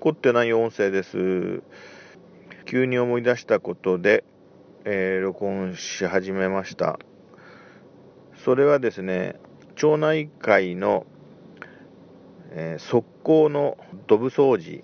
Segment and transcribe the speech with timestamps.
[0.00, 1.62] 凝ってない音声です。
[2.64, 4.24] 急に思い出したことで、
[4.86, 6.98] えー、録音し始めました。
[8.42, 9.36] それはですね、
[9.74, 11.04] 町内会の、
[12.52, 13.76] えー、側溝の
[14.06, 14.82] ドブ掃除。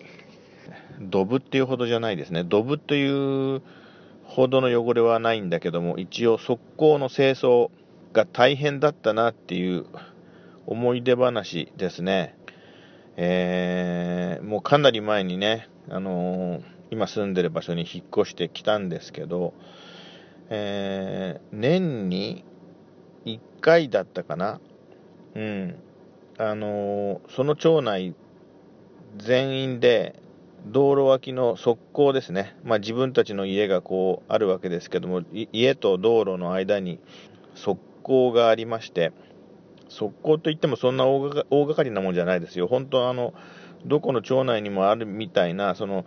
[1.01, 2.45] ドブっていうほどじゃないですね。
[2.45, 3.63] ドブという
[4.25, 7.71] ほどの汚れはないんだけども、一応側溝の清掃
[8.13, 9.87] が大変だったなっていう
[10.67, 12.37] 思い出話ですね。
[13.17, 19.55] えー、もうかなり前にね、あのー、今住んでる場所に引っ越してきたんですけど、
[20.51, 22.45] えー、年に
[23.25, 24.61] 1回だったかな。
[25.35, 25.77] うん。
[26.39, 28.15] あのその町内
[29.17, 30.21] 全員で
[30.67, 36.99] 道路脇の側溝ですね、まあ、自分たちの家がこうあるわけですけども、家と道路の間に
[37.55, 39.13] 側溝がありまして、
[39.89, 42.67] 側溝といってもそんな大掛かりなもんじゃないですよ。
[42.67, 43.35] 本当あの、
[43.85, 46.05] どこの町内にもあるみたいな、その、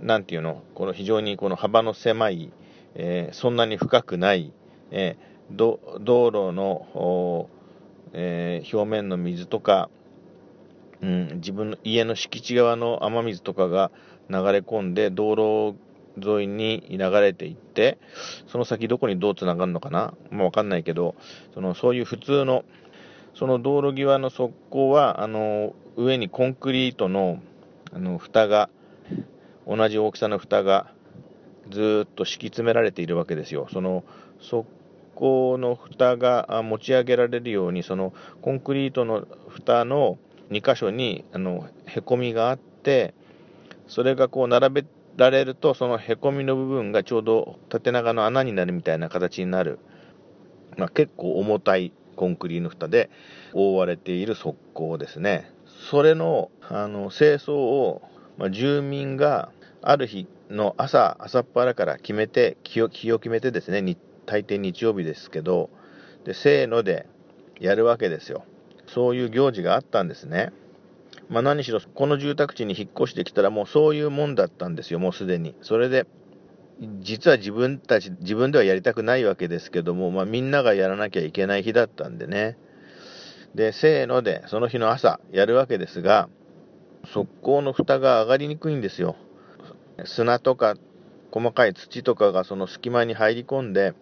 [0.00, 2.52] なんていうの、この非常にこの幅の狭い、
[2.94, 4.52] えー、そんなに深くない、
[4.90, 5.78] えー、道
[6.26, 7.48] 路の、
[8.12, 9.88] えー、表面の水とか、
[11.00, 13.90] うん、自分の家の敷地側の雨水とかが
[14.28, 15.78] 流れ込んで道路
[16.22, 17.98] 沿いに流れていって、
[18.46, 21.14] その先どこにどうつながるのかな、まあ、わかんないけど、
[21.54, 22.64] そのそういう普通の
[23.34, 27.40] その道路際の側溝は、あの、上にコンクリートの、
[27.92, 28.70] あの、蓋が、
[29.66, 30.92] 同じ大きさの蓋が、
[31.70, 33.68] ずっと敷き詰められているわけですよ。
[33.72, 34.04] その、
[34.40, 34.64] 側
[35.14, 40.18] 溝の蓋が持ち上げられるように、その、コンクリートの蓋の
[40.50, 43.14] 2箇所に、あの、へこみがあって、
[43.86, 44.84] それがこう並べ
[45.16, 49.78] られると、そのへこみの部分がちょうど縦長の穴になるみたいな形になる。
[50.76, 53.10] まあ、結構重たいコンクリの蓋で
[53.52, 55.50] 覆われている側溝ですね。
[55.90, 58.02] それのあの清掃を、
[58.36, 59.50] まあ、住民が
[59.82, 65.70] ある日の朝、朝っぱらから決めて、気をを決めてですね、大抵日曜日ですけど、
[66.24, 67.06] でせーので
[67.58, 68.44] やるわけですよ。
[68.86, 70.52] そういう行事があったんですね。
[71.28, 75.54] まあ、何しろ、この住宅地に引っ越してきたらもうそういうもんだったんですよ、もうすでに。
[75.62, 76.06] それで、
[77.00, 82.56] 実は自分たち、自分ではやりたくないわけですけども、まあ、みんながやらなきゃいけない日だったんでね。
[83.54, 86.28] で、せーので、その日の朝、やるわけですが、
[87.04, 89.16] 側溝の蓋が上がりにくいんですよ。
[90.04, 90.76] 砂とか、
[91.30, 93.94] 細かい土とかがその隙間に入り込んで、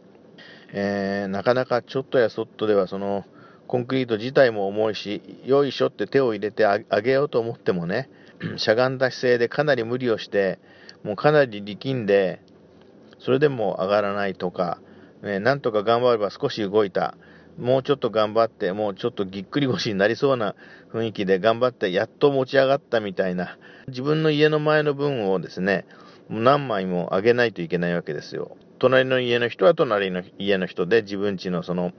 [0.73, 3.25] えー、なかなかちょっとやそっとでは、その、
[3.67, 8.09] コンクリート自体も重いし、よいしょって手を入れてあげようと思ってもね、
[8.57, 10.59] しゃがんだ姿勢でかなり無理をして、
[11.03, 12.41] もうかなり力んで、
[13.19, 14.81] それでも上がらないとか、
[15.23, 17.17] ね、なんとか頑張れば少し動いた。
[17.59, 20.55] もうちょっと頑張って、もうちょっとぎっくり腰になりそうな
[20.93, 23.59] 雰囲気で頑張って、やっと持ち上がったみたいな、
[23.89, 25.85] 自分の家の前の分をですね、
[26.31, 28.57] 何枚も上げないといけないわけですよ。
[28.79, 31.93] 隣の家の人は隣の家の人で、自分家のその、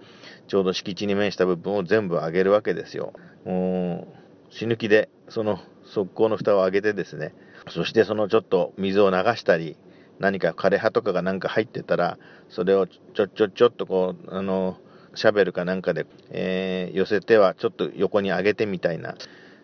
[0.47, 3.13] ちょうど敷地に面した部分を全部上げるわけですよ。
[3.43, 4.07] も
[4.49, 7.33] う、死ぬ気で、その側溝の蓋を上げてですね、
[7.67, 9.75] そしてそのちょっと水を流したり、
[10.19, 12.17] 何か枯れ葉とかがなんか入ってたら、
[12.49, 14.77] それをちょっちょっちょっとこう、あの、
[15.15, 19.15] シャベルかなんかで、えー、寄せてはちょっと横に上げてみたいな。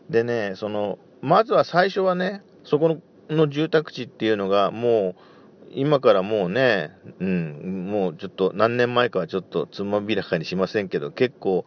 [0.10, 3.00] でね、その、まずは最初はね、そこ
[3.30, 5.22] の住宅地っていうのがもう、
[5.72, 11.66] 今からもうね、うん、もうちょっと何年前かはちょっとつまびらかにしませんけど、結構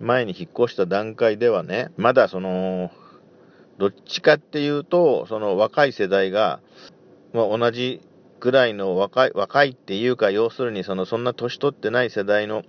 [0.00, 2.90] 前に引っ越した段階ではね、まだその、
[3.78, 6.60] どっちかっていうと、その若い世代が、
[7.32, 8.00] まあ、同じ
[8.40, 12.62] ぐらいの若い、若いっていうか、要するにその、そんな年取ってない世代の、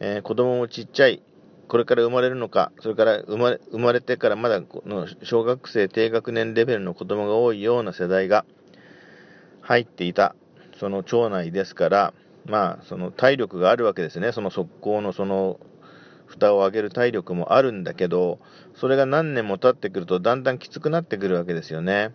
[0.00, 1.22] えー、子供もちっちゃい、
[1.68, 8.44] これから生まれるのか、それから生まれ生まれてからまだの小学生低学年レベルの子供が多いような世代が
[9.62, 10.34] 入っていた、
[10.78, 12.14] その町内ですから、
[12.46, 15.58] まあ、その体力があるわけですね、その側溝のその
[16.26, 18.38] 蓋を上げる体力もあるんだけど、
[18.74, 22.12] それが何年も経ってくると、だんだんきつくなってくるわけですよね。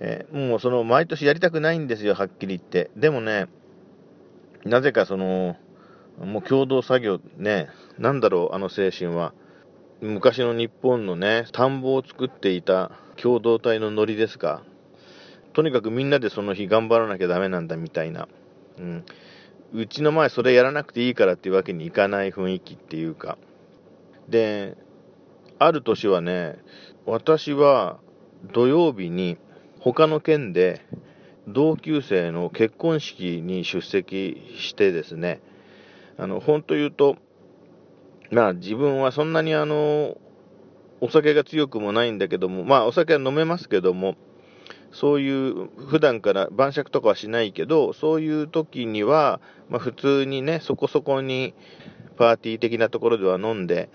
[0.00, 2.90] えー、もうその毎年やりたくないんですよ、はっきり言って。
[2.96, 3.46] でもね、
[4.64, 5.56] なぜかその、
[6.18, 7.68] もう共同作業ね、
[7.98, 9.34] なんだろう、あの精神は。
[10.00, 14.62] 昔の日本のね、田んぼを作っていた共同体のノリですか。
[15.52, 18.28] とにかくみんなでその日頑張らなきゃダメなんだみたいな。
[18.78, 19.04] うん。
[19.74, 23.38] うちの前それやらなくていいからっていうわけにいかない雰囲気っていうか。
[24.28, 24.76] で、
[25.58, 26.56] ある年はね、
[27.06, 28.00] 私は
[28.52, 29.38] 土曜日に
[29.84, 30.80] 他の県で
[31.48, 35.40] 同級生の結婚式に出席してですね、
[36.16, 37.16] あの、本当言うと、
[38.30, 40.16] まあ自分はそんなにあの、
[41.00, 44.14] お酒が強くもないんだけども、まあお酒は飲めますけども、
[44.92, 49.40] そういう普段から晩酌とかはしないけどそういう時には、
[49.70, 51.54] まあ、普通にねそこそこに
[52.18, 53.88] パーティー的なところでは飲んで、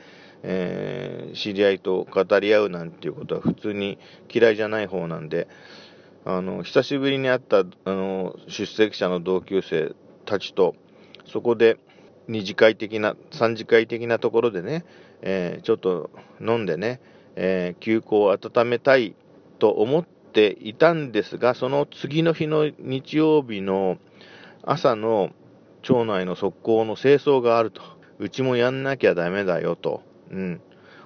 [0.50, 4.00] えー、知り合いと語り合うなんていうことは普通に
[4.34, 5.50] 嫌いじゃない方なんで
[6.24, 9.94] あの久しぶりに会ったあの出席者の同級生
[10.26, 10.76] たちと
[11.26, 11.78] そこで
[12.30, 14.86] 二次会的な三次会的なところでね、
[15.22, 16.10] えー、ちょっと
[16.40, 17.02] 飲んでね、
[17.36, 19.16] えー、休校を温めたい
[19.60, 23.98] と思っていたんですがその次の日の日曜日の
[24.64, 25.32] 朝の
[25.82, 27.98] 町内の側溝の清掃があると。
[28.20, 30.02] うちもやんなきゃダメだよと、
[30.32, 30.62] うん、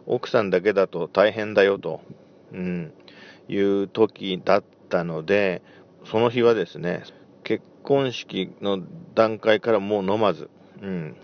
[0.05, 2.01] 奥さんだけだと大変だよと、
[2.51, 2.93] うん、
[3.47, 5.61] いう時だったので
[6.05, 7.03] その日はですね
[7.43, 8.79] 結婚式の
[9.15, 10.49] 段階からもう飲まず、
[10.81, 11.15] うん、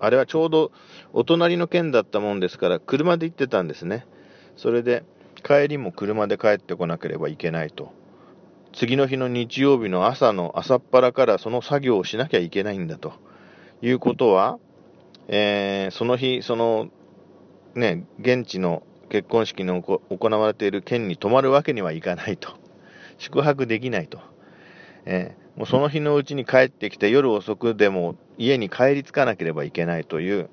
[0.00, 0.72] あれはちょうど
[1.12, 4.06] お隣の県だったもんですから車で行ってたんですね。
[4.56, 5.04] それで
[5.42, 7.92] 帰りも車で帰ってこなければいけないと。
[8.72, 13.12] 次の日の日曜日の朝の朝っぱらからその作業をしなきゃいけないんだと。
[13.82, 14.58] いうことは、
[15.28, 16.88] えー、その日その
[17.74, 22.54] ね現地の結婚式の行われている県に泊まるわけにはいかないと。
[23.18, 24.18] 宿泊できないと、
[25.04, 30.48] えー、もうその日のうちに帰ってきて夜遅くでも家に帰り着かなければいけないという、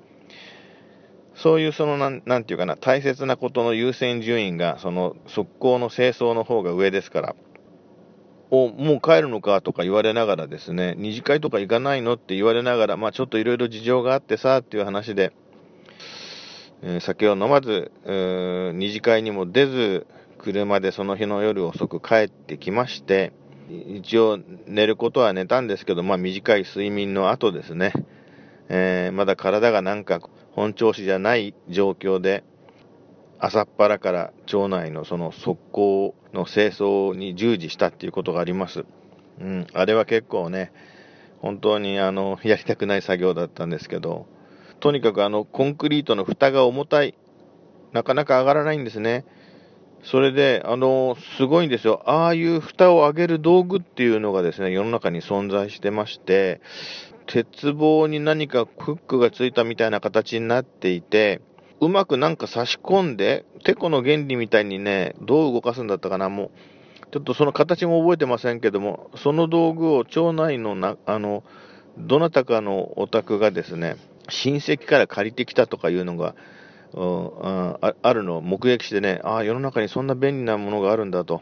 [1.34, 7.36] そういうそのなん、なんていうかな、大切なことの優先順位が、その速攻の清掃の方が上ですから、
[8.50, 15.32] お、もう帰るのかとか言われながらですね、二次会とか行かないのって言われながら、まあちょっといろいろ事情があってさっていう話で、えー、
[17.00, 17.92] 酒を飲まず、
[18.74, 20.06] 二次会にも出ず、
[20.38, 23.32] 車でその日の夜遅く帰ってきまして、
[23.70, 27.92] 一応寝ることは寝たんですけど、まあ短い睡眠の後ですね、
[28.68, 30.20] えー、まだ体がなんか
[30.52, 32.44] 本調子じゃない状況で、
[33.38, 38.84] 朝っぱらから町内のその側溝の清掃に従事したっていうことがあります。
[39.40, 40.72] うん、あれは結構ね、
[41.40, 44.26] 本当にあの、やりたくない作業だったんですけど、
[44.82, 47.14] とにかくあの、コンクリートの蓋が重たい。
[47.92, 49.24] なかなか上がらないんですね。
[50.02, 52.02] それで、あの、すごいんですよ。
[52.04, 56.60] ああいう蓋を上げる道具っていうのがですね、世の中に存在してまして、
[57.28, 61.42] 鉄棒に何かフックがついたみたいな形になっていて、
[61.80, 66.50] うまくなんか差し込んで、テコの原理みたいにね、どう動かすんだったかな、もう、
[67.12, 71.44] ちょっとその形も覚えてませんけども、その道具を町内のな、あの、
[71.98, 73.94] どなたかのお宅がですね、
[74.28, 76.34] 親戚から借りてきたとかいうのが、
[76.94, 81.40] ああるのを目撃してね、ああ、世の中にそんな便利なものがあるんだと。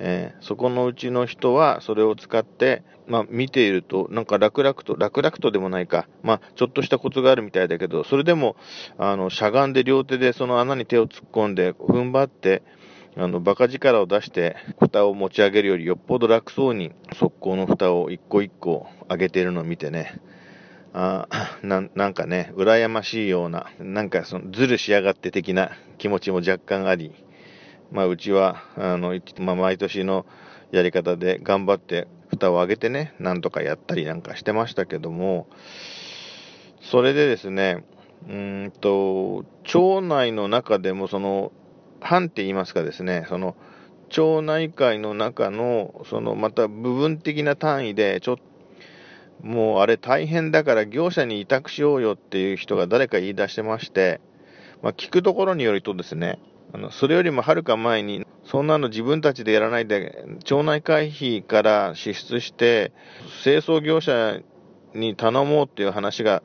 [0.00, 8.56] えー、そこのうちの人はそれを使って、まあ、見ていると、なんか楽々と、楽々とでもないか、まあ、ちょっとしたコツがあるみたいだけど、それでも、
[8.98, 12.62] あの、しゃがんで両手でその穴に手を突っ込んで、踏ん張って、
[13.16, 20.20] あの、バカ力を出して、蓋を持ち上げるよりよっぽど楽そうに、速攻の蓋を一個一個上げているのを見てね、
[20.96, 21.26] あ
[21.62, 27.12] ななんかね、羨ましいような、なんかそのずるしやがって的な気持ちも若干あり、
[27.90, 30.24] まあ、うちは、あの、まあ、毎年の
[30.70, 35.48] やり方で頑張って蓋を上げてね、なんとかやったりなんかしてましたけども、
[36.80, 37.84] それでですね、
[38.28, 41.50] うんと、町内の中でも、その、
[42.00, 43.56] 藩って言いますかですね、その、
[44.10, 48.42] 町内会の中の、その、また部分的な単位で、ちょっと
[49.42, 54.20] もうあれ大変だから業者に委託しようよっていう人が誰か言い出してまして、
[54.82, 56.38] まあ、聞くところによるとですね、
[56.72, 62.92] あのそれよりもはるか前に、そんなの自分たちでやらないで、町内会費から支出して、
[63.42, 64.40] 清掃業者
[64.94, 66.42] に頼もうっていう話が、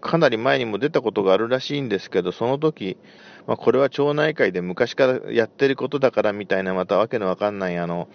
[0.00, 2.96] かなり前にも出たことがあるらしいんですけど、その時、
[3.46, 8.08] まあ、これは町内会で昔からやってることだからみたいな、またわけのわかんない、あの、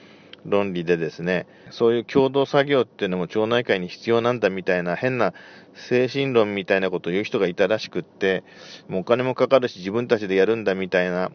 [0.46, 5.34] 論理でですね、そういう共同作業っていうのも町内会に必要なんだみたいな変な
[5.74, 8.44] 精神論みたいなことを言う人がいたらしくって、
[8.88, 11.32] もうお金もかかるし自分たちでやるんだみたいな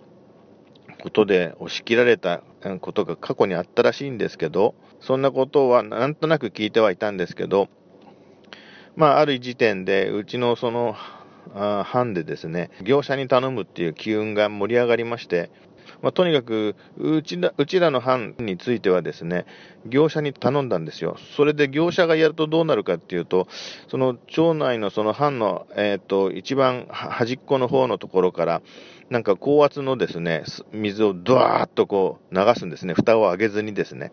[1.03, 2.43] ことで押し切られた
[2.81, 7.69] ことが過去にあったらしいんですけど、そんなことはなんとなく聞いてはいたんですけど、
[8.95, 10.95] まあ、ある時点で、うちのその、
[11.55, 15.51] 班でですね、業者に頼むっていう機運が盛り上がりまして、
[16.03, 19.47] まあ、とにかくうちら、うちらの班についてはですね、
[19.87, 21.17] 業者に頼んだんですよ。
[21.37, 23.47] それで業者がやるとどうなるかっていうと、
[23.89, 28.63] その町内のその班の、えっ、ー、と、一番端っこの方のところから、
[29.11, 30.43] なんか高圧のですね、
[30.73, 32.95] 水をドワーッとこう流すんですね。
[32.95, 34.13] 蓋を上げずにですね。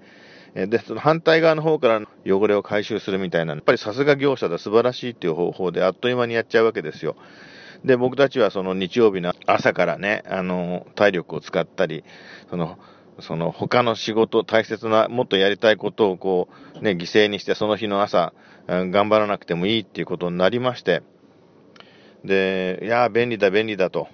[0.53, 7.15] で、その反対側の方から汚れを回収するみたいな、やっぱりさすが業者だ、素晴らしいっていう方法であっという間にやっちゃうわけですよ。
[7.83, 12.03] で、僕たちはその日曜日の朝からね、あの、体力を使ったり、
[12.49, 12.77] その、
[13.21, 18.33] その他の仕事、大切な、もっとやりたいことをこう、ね、犠牲にして、その日の朝、
[18.67, 21.01] 頑張らなくてもいいっていうことになりまして、
[22.23, 24.07] で、いや便利だ、便利だと、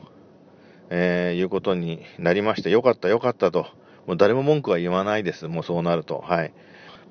[0.89, 3.67] えー、いうことになりまして、よかった、よかったと、
[4.05, 6.19] もう誰も文句は言わないです、もうそうなると。
[6.19, 6.53] はい。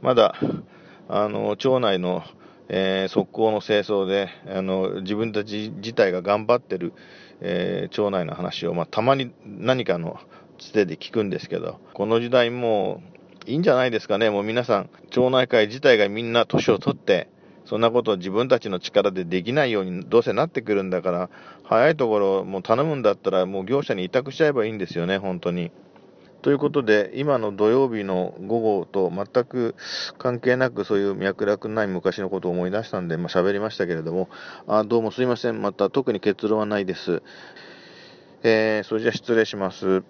[0.02, 0.36] まだ、
[1.08, 2.22] あの、町内の、
[2.68, 6.92] えー、側溝の清掃で、あの、自分たち自体が頑張ってる、
[7.40, 10.18] えー、町内の話を、まあ、たまに何かの
[10.58, 13.02] つてで聞くんですけど、この時代も
[13.46, 17.28] ういいんじゃないですかね、もう皆さん、町内会自体がみんな年を取って、
[17.66, 21.30] そんなことを自分たちの力でできないようにどうせなってくるんだから、
[21.62, 25.70] 早いところ、もう頼むんだったら、もう業者に委託しちゃえばいいんですよね、本当に。
[26.44, 29.74] ということで、今の土曜日の午後と全く
[30.18, 34.28] 関係なく、そういう脈絡ない昔のことを思い出したんで、まあ、喋りましたけれども、
[34.66, 35.62] あどうもすいません。
[35.62, 37.22] また特に結論はないです。
[38.42, 40.02] えー、それじゃ失礼します。